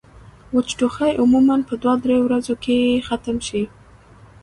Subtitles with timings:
[0.53, 3.63] وچ ټوخی عموماً پۀ دوه درې ورځې کښې ختم شي